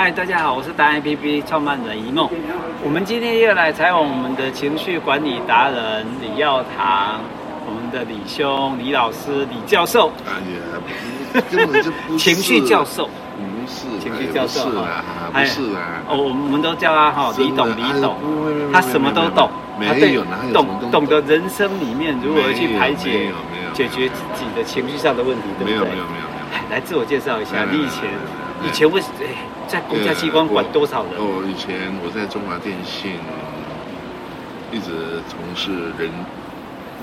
[0.00, 2.30] 嗨，大家好，我是大 A P P 创办人一梦。
[2.84, 7.18] 我们今天又来采访我们的情绪管理达人李耀堂，
[7.66, 10.12] 我们的李兄、李老师、李教授。
[10.24, 10.38] 哎
[11.34, 15.98] 呀， 根本就不是情绪教授，不是情绪教授，是啊，不是啊。
[16.08, 18.14] 哦，我们都叫他哈李董，李董，
[18.72, 23.32] 他什么都懂，没有哪有懂懂得人生里面如何去排解、
[23.74, 25.74] 解决自己的情绪上的问题，对不对？
[25.74, 26.70] 没有，没有，没有，没有。
[26.70, 28.04] 来自我介绍一下，你以前
[28.66, 29.34] 以前为哎。
[29.68, 31.20] 在公家机关管多少人？
[31.20, 33.20] 哦，以前我在中华电信
[34.72, 36.08] 一直从事人，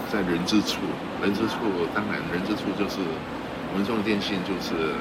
[0.10, 0.82] 在人之处，
[1.22, 1.62] 人之处
[1.94, 2.98] 当然人之处就是
[3.70, 4.98] 我们中华电信就是，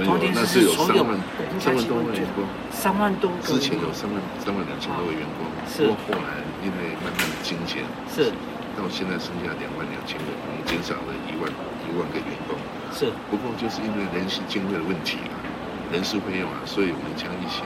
[0.00, 1.20] 中华电信是有三万
[1.60, 8.32] 三万多位员工，三万多之前有三万三万两千多位员工，是，不过后来因为慢慢的精简，是，
[8.72, 11.44] 到现在剩下两万两千个，我们减少了一万
[11.84, 12.56] 一万个员工，
[12.88, 15.45] 是，不过就是因为人事经费的问题啊。
[15.92, 17.62] 人事费用啊，所以我们将一些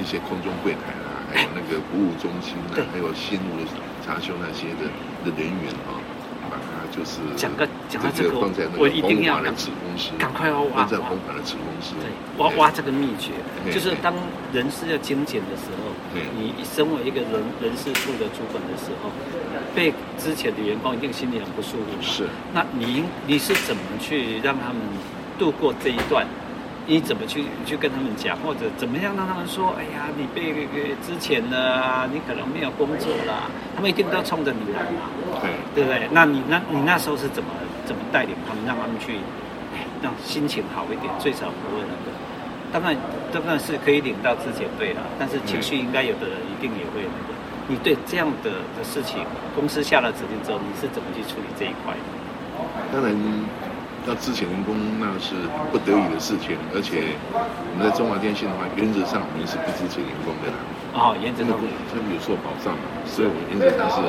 [0.00, 3.64] 一些空中柜台啊，还有那个服务中心啊，还有线路
[4.04, 4.86] 查修那些的
[5.24, 5.98] 的人员啊，
[6.48, 13.32] 把它就是讲个讲到这个，放在那个红华的子公司，赶快要挖，放在红华的子公司，对，挖挖这个秘诀，
[13.72, 14.14] 就是当
[14.52, 15.90] 人事要精简的时候，
[16.36, 19.10] 你身为一个人人事处的主管的时候，
[19.74, 22.00] 被之前的员工一定心里很不舒服。
[22.00, 24.76] 是，那你你是怎么去让他们
[25.38, 26.26] 度过这一段？
[26.90, 29.76] 你怎么去去跟他们讲，或者怎么样让他们说？
[29.78, 30.64] 哎呀，你被
[31.04, 33.44] 之前了啊，你可能没有工作啦，
[33.76, 36.08] 他们一定都冲着你来嘛，对对不对？
[36.10, 37.50] 那你那你那时候是怎么
[37.84, 39.20] 怎么带领他们，让他们去
[40.00, 42.16] 让心情好一点，最少不会那个。
[42.72, 42.96] 当然
[43.30, 47.36] 当然是可以领到之前对了，但是情绪应该有的人一定也会那个。
[47.68, 49.20] 你对这样的的事情，
[49.54, 52.08] 公司下了指令之后，你是怎么去处理这一块的？
[52.90, 53.14] 当然。
[54.08, 55.36] 那之前员工那是
[55.70, 60.56] 不得已的事情，而且我们在中华电信的话，原则上我们是不支持员工的啦。
[60.96, 61.52] 哦，原则上，
[61.92, 64.00] 他们有受保障嘛，所以我们原则上是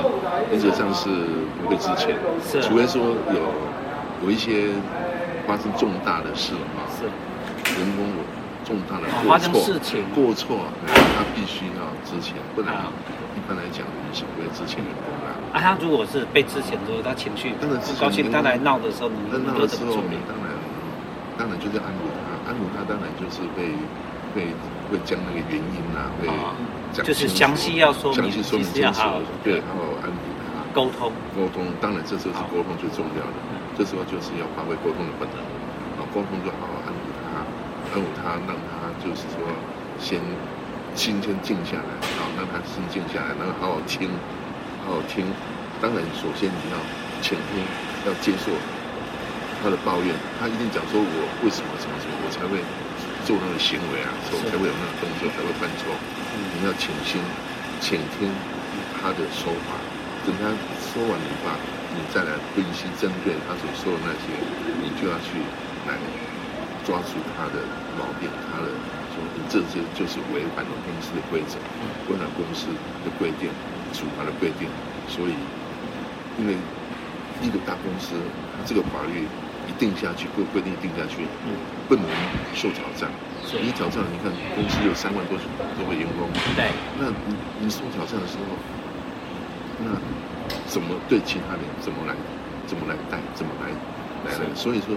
[0.48, 1.12] 原则上是
[1.60, 2.16] 不会支钱，
[2.48, 3.44] 是，除非说有
[4.24, 4.72] 有一些
[5.46, 7.04] 发生重大的事嘛，是，
[7.76, 8.24] 员工有
[8.70, 9.82] 重大的过错，
[10.14, 12.86] 过错，他必须要知前，不然
[13.34, 15.34] 一般来讲我们是不会支钱员工的。
[15.50, 17.66] 啊，他如果是被知前之后，他情绪不
[17.98, 20.54] 高兴，他来闹的时候，你们闹的时候，你当然
[21.34, 23.74] 当然就是安抚他，安抚他当然就是会
[24.38, 24.54] 会
[24.86, 26.30] 会将那个原因呐，会
[26.94, 29.02] 讲就是详细要说明，详细说明清楚，
[29.42, 31.10] 对，然后安抚他，沟通。
[31.34, 33.38] 沟通，当然这时候是沟通最重要的，
[33.74, 35.42] 这时候就是要发挥沟通的本能，
[35.98, 36.70] 啊，沟通就好
[37.94, 39.42] 安抚他，让他就是说
[40.00, 40.22] 先
[40.96, 44.10] 心先静下来，然后，让他心静下来，然后好好听。
[44.86, 45.28] 好好听，
[45.82, 46.78] 当然首先你要
[47.22, 47.62] 倾听，
[48.08, 48.50] 要接受
[49.62, 52.64] 他的抱怨，他一定讲说我为什么什么什么，我才会
[53.28, 55.94] 做那个行为啊，所以才会有那个动作，才会犯错。
[56.56, 57.22] 你要倾听，
[57.84, 58.32] 倾听
[58.98, 59.78] 他的说法，
[60.26, 60.50] 等他
[60.80, 61.54] 说完的话，
[61.94, 64.32] 你再来分析针对他所说的那些，
[64.80, 65.38] 你就要去
[65.86, 65.94] 来
[66.90, 67.62] 抓住他的
[67.94, 68.74] 毛病，他的
[69.14, 71.62] 说你这些就是违反了公司的规则，
[72.10, 72.66] 违反公司
[73.06, 73.54] 的规定。
[73.90, 74.70] 处罚的规定，
[75.08, 75.34] 所以
[76.38, 76.54] 因为
[77.42, 78.14] 一个大公司，
[78.54, 79.26] 它这个法律
[79.66, 81.26] 一定下去，规规定定下去，
[81.88, 82.06] 不能
[82.54, 83.10] 受挑战。
[83.60, 85.36] 你挑战，你看公司有三万多
[85.74, 88.54] 多个员工，对，那你你受挑战的时候，
[89.82, 89.98] 那
[90.68, 92.14] 怎么对其他人怎么来
[92.68, 93.74] 怎么来带怎么来
[94.30, 94.54] 来来？
[94.54, 94.94] 所以说，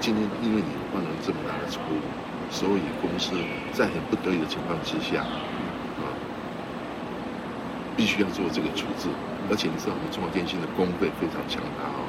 [0.00, 2.00] 今天因为你犯了这么大的错误，
[2.50, 3.32] 所以公司
[3.72, 5.24] 在很不得已的情况之下。
[7.96, 9.08] 必须要做这个处置，
[9.48, 12.04] 而且你知道我们中华电信的工会非常强大哦，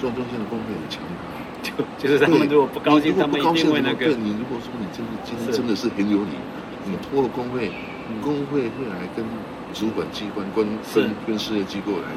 [0.00, 1.28] 中华电信的工会很强大，
[1.60, 1.68] 就
[2.00, 4.08] 就是他们如果不高兴，他们一定会那个。
[4.16, 6.32] 你如果说你真的今天真的是很有理，
[6.88, 7.68] 你拖了工会，
[8.24, 9.20] 工会会来跟
[9.76, 10.64] 主管机关、跟
[10.96, 12.08] 跟跟事业机构来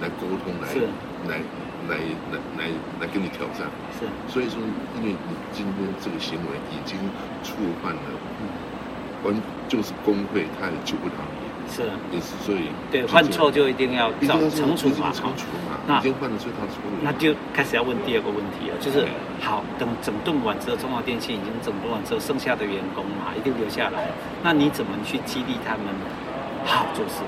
[0.00, 0.68] 来沟通，来
[1.28, 1.40] 来
[1.88, 1.96] 来
[2.32, 2.64] 来来
[3.00, 3.68] 来跟你挑战。
[3.98, 4.58] 是，所以说，
[4.96, 6.98] 因为你今天这个行为已经
[7.42, 8.00] 触犯了，
[9.24, 9.34] 完
[9.68, 11.50] 就是工会，他也救不了你。
[11.70, 15.78] 是，也是所以对犯错就一定要找惩处嘛，惩处嘛。
[15.86, 19.06] 那已经犯了最大错误，那就开始要问第二个问题了，就是
[19.40, 24.08] 好，等整顿完之后，中华电信已经整顿完之后，剩下的员工嘛，一定留下来。
[24.42, 25.84] 那你怎么去激励他们
[26.64, 27.22] 好好做事？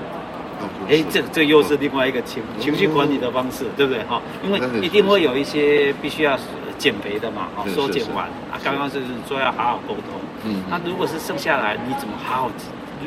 [0.89, 4.03] 哎，这这又是另外一个情情绪管理的方式，对不对？
[4.03, 6.37] 哈，因为一定会有一些必须要
[6.77, 10.19] 减肥的嘛，哈，缩减完啊，刚刚就是说要好好沟通。
[10.45, 12.51] 嗯，那如果是剩下来，你怎么好好？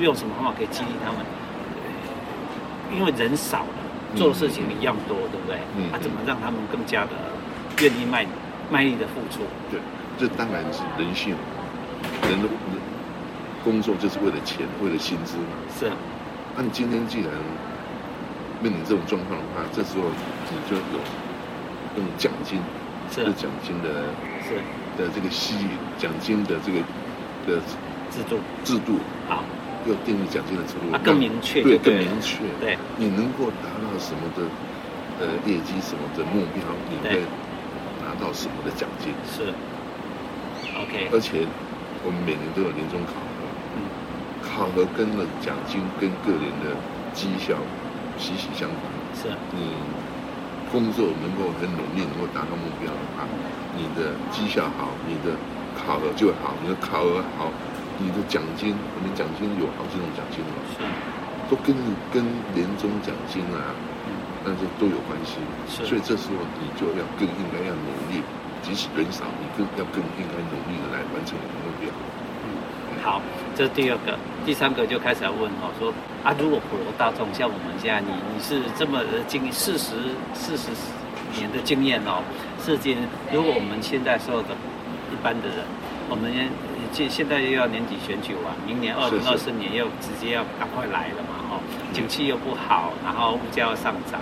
[0.00, 1.24] 用什么方法可以激励他们？
[2.94, 3.66] 因为人少了，
[4.14, 5.56] 做的事情一样多，对不对？
[5.76, 5.88] 嗯。
[5.90, 7.12] 他怎么让他们更加的
[7.80, 8.26] 愿意卖
[8.70, 9.40] 卖力的付出？
[9.70, 9.80] 对，
[10.18, 11.34] 这当然是人性，
[12.28, 12.48] 人的
[13.64, 15.44] 工作就是为了钱，为了薪资嘛。
[15.78, 15.90] 是。
[16.56, 17.28] 那你今天既然
[18.62, 20.04] 面临这种状况的话，这时候
[20.50, 20.98] 你就有
[21.96, 22.58] 用奖金，
[23.12, 23.24] 是。
[23.34, 24.08] 奖金的，
[24.42, 24.56] 是。
[24.96, 25.68] 的这个吸引
[25.98, 26.78] 奖金的这个
[27.46, 27.60] 的
[28.10, 28.38] 制度。
[28.64, 28.98] 制度。
[29.28, 29.44] 好，
[29.86, 34.42] 又定义奖金的制度，啊更明确，对更明确，对，你能够达到什么的
[35.20, 37.20] 呃业绩什么的目标，你会
[38.00, 39.12] 拿到什么的奖金。
[39.28, 39.52] 是
[40.80, 41.44] ，OK，而且
[42.02, 43.12] 我们每年都有年终考
[44.56, 46.72] 考核跟了奖金跟个人的
[47.12, 47.52] 绩效
[48.16, 48.80] 息息相关，
[49.12, 49.76] 是，你
[50.72, 53.28] 工作能够很努力，能够达到目标的话，
[53.76, 55.36] 你的绩效好，你的
[55.76, 57.52] 考核就好，你的考核好，
[58.00, 60.80] 你的奖金，我们奖金有好几种奖金嘛，是，
[61.52, 62.24] 都跟你跟
[62.56, 63.76] 年终奖金啊，
[64.40, 65.36] 但是都有关系，
[65.68, 68.24] 是，所以这时候你就要更应该要努力，
[68.64, 71.92] 即使人少，你更要更应该努力的来完成你的目标。
[73.06, 73.22] 好，
[73.54, 75.94] 这是第二个，第三个就开始要问哦，说
[76.24, 79.94] 啊，如果普罗大众像我们现在，你你是这么的经四十
[80.34, 80.74] 四十
[81.38, 82.18] 年的经验哦，
[82.58, 82.98] 是经，
[83.30, 84.48] 如果我们现在所有的
[85.12, 85.62] 一般的人，
[86.10, 86.34] 我们
[86.90, 91.62] 现现在又要年底选举完，明年二零二四年又直接要赶快来了嘛，哦，
[91.94, 94.18] 景气又不好，然后物价要上涨，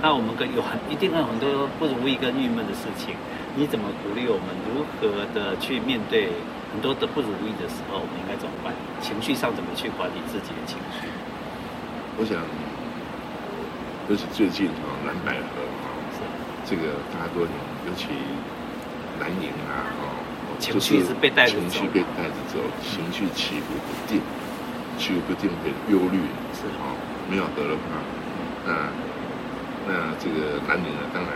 [0.00, 3.18] 那我们跟有很一定有很多不如意跟郁闷的事情，
[3.58, 6.30] 你怎么鼓励我们如何的去面对？
[6.70, 8.74] 很多的不如意的时候，我们应该怎么办？
[9.00, 11.08] 情绪上怎么去管理自己的情绪？
[12.20, 12.36] 我想，
[14.08, 15.88] 尤其最近啊，蓝百合啊，
[16.68, 18.12] 这个大家都尤其
[19.18, 20.12] 蓝营啊，哦，
[20.60, 24.20] 情绪是被带着走，情绪被带着走，情绪起伏不定，
[24.98, 26.20] 起伏不定很忧虑，
[26.52, 26.92] 是啊，
[27.30, 27.96] 没有得了话，
[28.66, 28.92] 那
[29.88, 31.32] 那这个蓝营呢，当然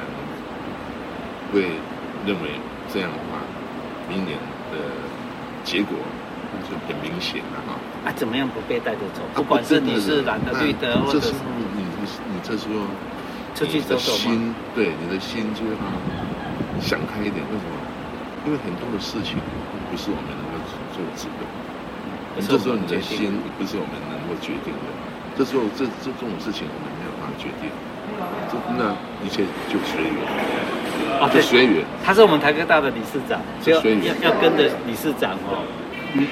[1.55, 1.81] 会
[2.27, 2.61] 认为
[2.93, 3.41] 这样的话，
[4.11, 4.37] 明年
[4.71, 4.77] 的。
[5.65, 5.97] 结果
[6.69, 7.79] 就很明显了哈。
[8.07, 9.23] 啊，怎么样不被带着走？
[9.35, 11.83] 不管是你是蓝的、绿的，或者是你你
[12.33, 12.87] 你这时候
[13.55, 15.77] 出去走走心对你的心就要
[16.81, 17.37] 想开一点。
[17.47, 17.75] 为什么？
[18.45, 19.39] 因为很多的事情
[19.89, 20.59] 不是我们能够
[20.91, 21.47] 做主的。
[22.43, 24.91] 这时候你的心不是我们能够决定的。
[25.39, 27.71] 这时候这这这种事情我们没有办法决定。
[28.51, 28.91] 这那
[29.25, 30.62] 一切就随缘。
[31.21, 33.81] 哦，对，学员，他是我们台科大的理事长，就要
[34.21, 35.65] 要跟着理事长哦。
[36.15, 36.27] 嗯，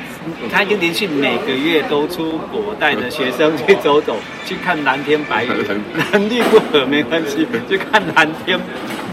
[0.52, 5.50] 他已经连续每个月都出国，带着学生去走走，去看蓝天白云，
[5.96, 8.61] 蓝绿不合没关系， 去看蓝天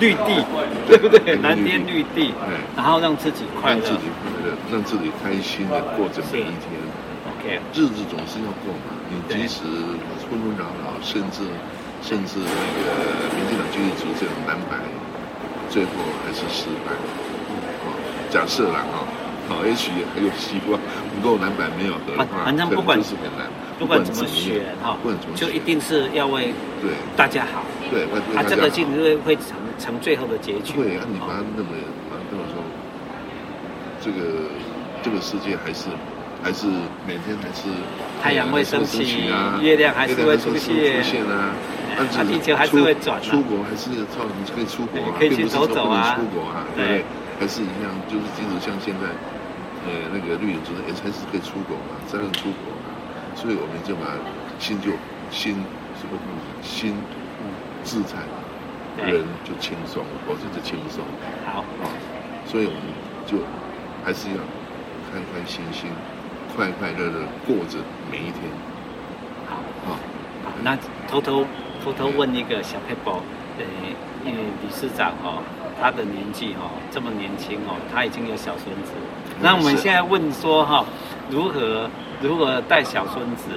[0.01, 0.44] 绿地，
[0.88, 0.98] 对。
[0.98, 1.36] 不对？
[1.38, 2.33] 蓝天绿地，
[2.75, 6.75] 然后让自己快乐，让自己快乐，让自己开心的过着每一天。
[7.31, 9.63] OK，日子总是要过嘛，你即使
[10.27, 11.44] 纷纷扰扰，甚至
[12.04, 14.75] 甚至那个民进党军事组这样蓝白。
[15.69, 15.92] 最后
[16.25, 16.92] 还是失败，
[17.84, 17.94] 哦，
[18.30, 19.04] 假设了哈，
[19.50, 20.80] 好，也许还有希望。
[21.18, 23.50] 不过蓝白没有合的话，反正不管是很难，
[23.80, 27.64] 不管怎么选哈，不管怎么选，就一定是要为对大家好。
[27.90, 28.06] 对。
[28.36, 30.74] 他这个境会会成成最后的结局。
[30.74, 32.62] 对啊，你把它认为，把它说，
[34.00, 34.46] 这个
[35.02, 35.90] 这个世界还是
[36.44, 36.68] 还是
[37.08, 37.68] 每天还是
[38.22, 41.50] 太阳会升起啊，月亮还是会出现啊。
[41.98, 47.04] 啊，地球还是会转，出国还是照你可以出国啊，可以去走走啊，出国啊，对不对？
[47.40, 49.10] 还是一样，就是即使像现在，
[49.86, 52.94] 呃，那个绿营就是也还是可以出国嘛，照样出国啊。
[53.36, 54.14] 所以我们就把
[54.60, 54.92] 心就
[55.30, 55.54] 心
[55.98, 56.18] 什么
[56.62, 56.95] 心
[57.83, 58.18] 自在，
[59.04, 61.04] 人就轻松，活着就轻松。
[61.45, 61.90] 好啊，
[62.45, 62.81] 所以我们
[63.26, 63.38] 就
[64.06, 64.38] 还是要
[65.10, 65.90] 开开心心、
[66.56, 67.78] 快快乐乐过着
[68.12, 68.42] 每一天。
[69.48, 69.56] 好
[69.86, 69.98] 啊，
[70.45, 71.45] 好，那偷偷。
[71.88, 73.12] 偷偷问一个小撇步，
[73.58, 73.64] 呃，
[74.26, 75.42] 因为理事长哦，
[75.80, 78.92] 他的年纪哦这么年轻哦，他已经有小孙子。
[79.42, 80.84] 那我们现在问说哈，
[81.30, 81.90] 如何
[82.22, 83.52] 如何带小孙子？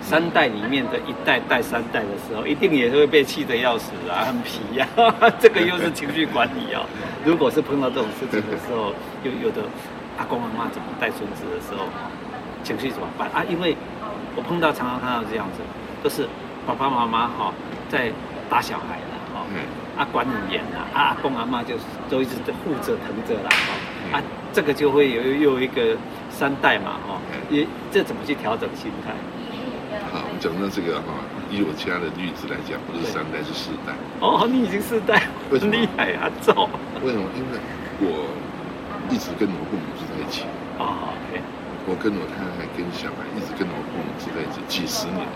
[0.00, 4.86] 三代里面的一代带三代的时候，一定也是会被气得要死啊，很皮呀。
[5.40, 6.84] 这个又是情绪管理哦。
[7.24, 8.92] 如果是碰到这种事情的时候，
[9.24, 9.62] 有有的
[10.18, 11.86] 阿公阿妈怎么带孙子的时候，
[12.62, 13.42] 情绪怎么办啊？
[13.48, 13.74] 因为
[14.36, 15.62] 我碰到常常看到这样子，
[16.02, 16.28] 都是。
[16.66, 17.52] 爸爸妈妈哈
[17.88, 18.10] 在
[18.48, 19.46] 打小孩了哈，
[19.98, 21.74] 啊管很严了啊，阿公阿妈就
[22.08, 25.96] 都一直护着疼着了哈，啊这个就会有又有一个
[26.30, 29.12] 三代嘛哈，也这怎么去调整心态？
[30.12, 31.14] 好，讲到这个哈，
[31.50, 33.92] 以我家的例子来讲，不是三代是四代。
[34.20, 36.68] 哦，你已经四代，很厉害啊，走。
[37.02, 37.26] 为什么？
[37.34, 37.58] 因为
[38.00, 38.30] 我
[39.10, 40.46] 一直跟我父母住在一起。
[40.78, 41.42] 哦，OK。
[41.86, 45.26] 我跟我太太跟小孩一直跟我父母住在一起几十年。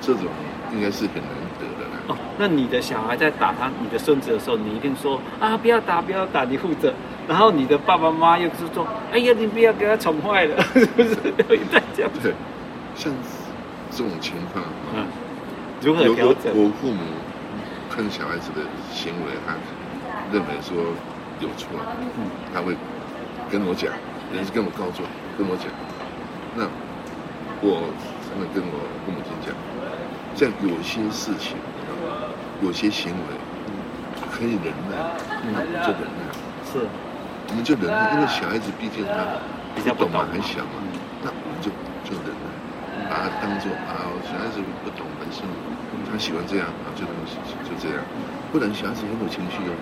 [0.00, 0.26] 这种
[0.74, 1.96] 应该是很难得的啦。
[2.08, 6.92] 哦，那你的小孩在打他你的孙子的时候，你一定说啊，不要打，不要打，你负责。
[7.26, 11.16] 然后你的爸爸妈妈又是说，哎呀，你不要给他宠坏了， 是不是
[11.48, 12.10] 有一代这样？
[12.22, 12.34] 对，
[12.94, 13.10] 像
[13.90, 14.62] 这种情况，
[14.94, 15.06] 嗯，
[15.80, 16.52] 如何调整？
[16.52, 17.00] 我父母
[17.88, 18.60] 看小孩子的
[18.92, 19.56] 行为，他
[20.30, 20.76] 认为说
[21.40, 21.68] 有错，
[22.18, 22.76] 嗯，他会
[23.50, 23.90] 跟我讲，
[24.34, 25.68] 也是跟我告状，跟我讲。
[26.54, 26.68] 那
[27.62, 27.80] 我
[28.28, 28.76] 真的跟我
[29.06, 29.54] 父母亲讲，
[30.34, 31.56] 像有些事情，
[32.62, 33.28] 有些行为，
[34.30, 34.98] 可以忍耐，
[35.52, 36.20] 那我们就忍耐。
[36.72, 36.86] 是。
[37.48, 39.38] 我们就忍耐，因为小孩子毕竟他
[39.76, 40.10] 比较不懂。
[40.10, 40.80] 嘛，还小嘛，
[41.22, 41.70] 那我们就
[42.02, 45.44] 就忍耐，把他当做啊，小孩子不懂本身，
[46.10, 47.04] 他喜欢这样啊，就
[47.62, 48.02] 就这样，
[48.50, 49.72] 不然小孩子很有情绪哦，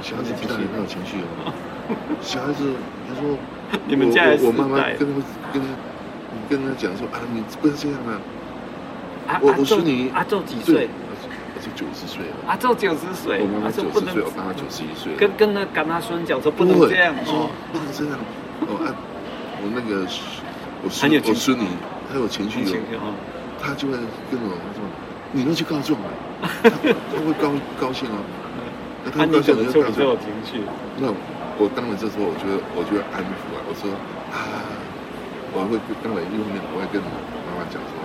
[0.00, 1.52] 小孩子不但很有情绪哦，
[2.24, 2.72] 小孩子
[3.08, 3.36] 他说，
[3.84, 5.20] 你们家我我妈妈跟他
[5.52, 5.68] 跟他
[6.48, 8.16] 跟他讲说啊，你不能这样啊，
[9.42, 10.88] 我我说你阿宙几岁？
[11.58, 15.10] 就九十岁了，阿宙九十岁，我妈妈九十岁，我爸爸九十一岁。
[15.18, 18.14] 跟跟那跟他孙讲说不能这样，哦不能这样。
[18.62, 18.94] 哦，啊，
[19.58, 20.06] 我那个
[20.84, 21.66] 我孙我孙女，
[22.06, 22.78] 她有情绪有，
[23.58, 23.98] 她就会
[24.30, 24.86] 跟我说，
[25.32, 26.14] 你要去告状啊，
[26.62, 26.70] 他
[27.26, 28.22] 会高高兴啊。
[29.04, 30.14] 那他高兴了就告状。
[30.22, 30.62] 情绪。
[30.96, 31.10] 那
[31.58, 33.90] 我当然这时候我觉得我就安抚啊，我说
[34.30, 34.62] 啊，
[35.50, 35.74] 我会
[36.06, 37.97] 当然一方面我会跟妈妈讲说。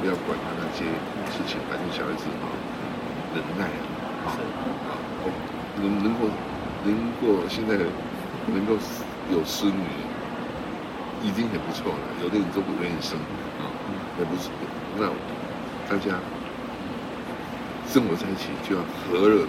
[0.00, 0.88] 不要管他那些
[1.28, 2.48] 事情，反正小孩子啊，
[3.36, 3.66] 忍耐
[4.24, 4.32] 啊，
[4.88, 4.96] 啊，
[5.76, 6.20] 能能够
[6.84, 7.76] 能够现在
[8.48, 8.72] 能够
[9.30, 9.84] 有孙女，
[11.22, 12.00] 已经很不错了。
[12.22, 13.18] 有的人都不愿意生
[13.60, 13.68] 啊，
[14.18, 14.48] 也不是。
[14.96, 15.04] 那
[15.86, 16.16] 大家
[17.86, 19.44] 生活在一起就要和乐，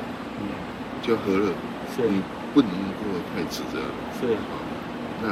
[1.01, 1.53] 就要和乐。
[1.95, 2.21] 是，你
[2.53, 3.79] 不能够太指责。
[4.19, 4.59] 是啊，
[5.23, 5.29] 那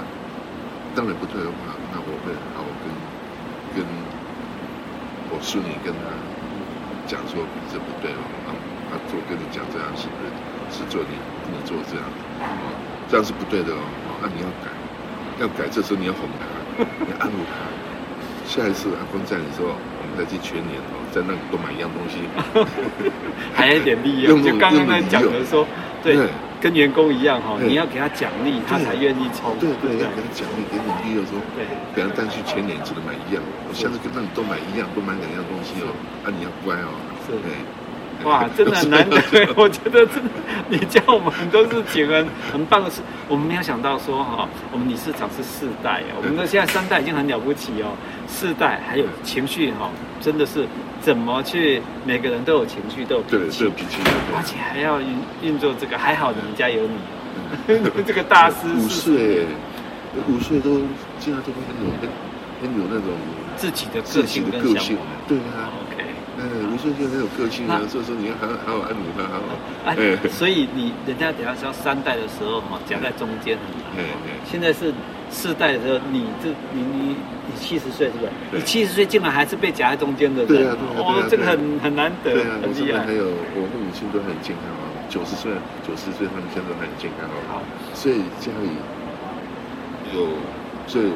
[0.95, 4.18] 当然不对的话，那我会好好跟跟。
[5.31, 6.09] 我孙女跟他
[7.07, 8.49] 讲说，这不对哦，啊，
[8.89, 10.29] 他做跟你讲这样是不是？
[10.71, 12.05] 是做你不能做这样，
[12.41, 12.45] 啊，
[13.09, 13.81] 这样是不对的哦，
[14.21, 14.69] 啊，你要改，
[15.41, 16.45] 要改，这时候你要哄他，
[17.05, 17.57] 你要安抚他。
[18.45, 22.21] 下一次阿公在的时候，我们再去全年哦，在那里多买一样东西，
[23.53, 25.65] 还有一点利 用，就刚刚在讲的说，
[26.03, 26.17] 对。
[26.61, 29.55] 跟员工一样哈，你要给他奖励，他才愿意抽。
[29.59, 35.91] 对对，要给他奖励，给你利用说，对，给他带去全年只能买一样，我下次跟那你都买一样，多买两样东西哦，
[36.23, 36.91] 啊，你要乖哦。
[37.27, 37.33] 是。
[38.25, 39.15] 哇，真的很难得，
[39.55, 40.29] 我觉得真的，
[40.67, 47.95] 你教我们很多事情很很棒的事，我们没有想到说哈，我们理事长是四代哦，我们的现在三代已经很了不起哦，
[48.29, 49.89] 四代还有情绪哈，
[50.21, 50.65] 真的是。
[51.01, 51.81] 怎么去？
[52.05, 54.01] 每个人都有情绪，都有脾气，对，脾气，
[54.35, 55.07] 而且还要运
[55.41, 55.97] 运作这个。
[55.97, 56.91] 还好你们家有你，
[58.05, 59.45] 这个大师五岁，
[60.27, 60.81] 五岁都
[61.17, 62.09] 现在都会很有很
[62.59, 63.15] 很有那种
[63.55, 65.71] 自己的个性跟个性，对啊。
[65.87, 66.03] OK，
[66.37, 67.79] 嗯，五岁就很有个性啊。
[67.87, 69.39] 所以说你要好好好安抚他，好。
[69.85, 69.95] 哎，
[70.27, 73.57] 所以你人家等下说三代的时候哈，夹在中间
[73.95, 74.13] 很难。
[74.43, 74.93] 现在是。
[75.31, 77.15] 四代的时候，你这你你
[77.49, 78.31] 你七十岁是不是？
[78.53, 82.29] 你七十岁竟然还是被夹在中间的人，对啊，对啊，哦，这个很很难得，
[82.61, 83.01] 很厉害。
[83.05, 83.25] 还有
[83.57, 85.49] 我父母亲都很健康啊，九十岁
[85.81, 87.35] 九十岁他们现在都很健康啊。
[87.49, 87.61] 好，
[87.97, 88.69] 所以家里
[90.13, 90.29] 有，
[90.85, 91.09] 所以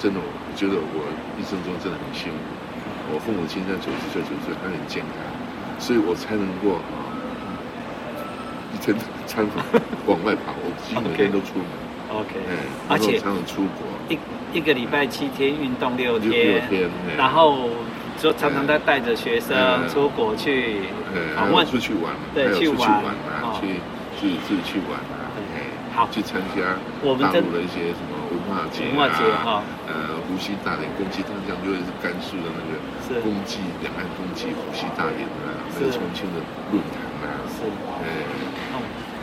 [0.00, 0.26] 真的我
[0.56, 1.04] 觉得我
[1.36, 5.20] 一生中真的很幸福，我父母亲在九十岁九十岁他很健康，
[5.78, 7.12] 所以我才能够啊
[8.72, 8.96] 一天
[9.28, 9.60] 餐饭
[10.06, 11.83] 往外跑，我几乎每天都出门。
[12.14, 12.30] OK，
[12.88, 14.18] 而且常常出国，一
[14.56, 16.62] 一个礼拜七天运动六天，
[17.18, 17.68] 然后
[18.22, 19.52] 就常常在带着学生
[19.88, 20.78] 出国去
[21.34, 22.88] 访问，出去玩，对，去玩。
[22.88, 23.82] 啊，去
[24.14, 25.26] 去自己去玩啊，
[25.92, 26.62] 好，去参加
[27.02, 36.38] 我们大陆的一些什么文化节文化节哈，呃，无锡大典，公祭大将就是甘肃的那个公祭，两岸公祭湖西大连啊，还有重庆的
[36.70, 37.66] 论坛啊，是，
[38.06, 38.43] 哎。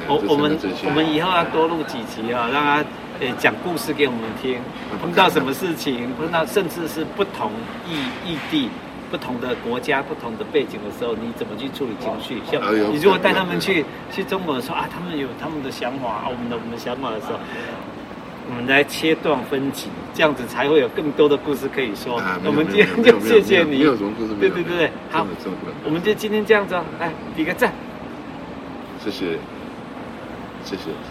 [0.08, 2.84] 我我们我们以后要多录几集啊，让他
[3.20, 4.60] 呃讲故事给我们听。
[5.01, 7.51] 碰到什么事情，碰到甚至是不同
[7.88, 8.70] 异异地、
[9.10, 12.41] 不同的国家、不同的背景的时候，你怎么去处理情绪？
[12.51, 17.39] 像你如果带他们去去中国的时候啊，他们有他们的想法，我们的我们的想法的时候，
[18.50, 22.22] 我们来切断分歧，这样子才会有更多的故事可以说。
[22.43, 23.84] 我们今天就谢谢你。
[24.39, 25.25] 对对对对，好，
[25.86, 27.72] 我们就今天这样子哦，来比个赞。
[29.03, 29.38] 谢谢。
[30.63, 30.91] 谢谢。